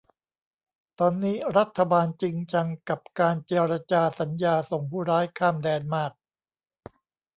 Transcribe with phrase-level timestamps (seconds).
[0.99, 6.11] ตอนนี้รัฐบาลจริงจังกับการเจรจาสัญญาส่งผู้ร้ายข้ามแดนมาก